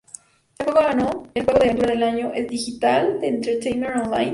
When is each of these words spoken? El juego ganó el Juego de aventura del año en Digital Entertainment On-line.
El 0.57 0.65
juego 0.65 0.79
ganó 0.81 1.27
el 1.35 1.43
Juego 1.45 1.59
de 1.59 1.69
aventura 1.69 1.91
del 1.93 2.01
año 2.01 2.31
en 2.33 2.47
Digital 2.47 3.19
Entertainment 3.21 4.07
On-line. 4.07 4.29